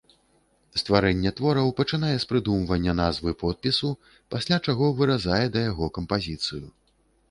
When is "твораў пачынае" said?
1.39-2.15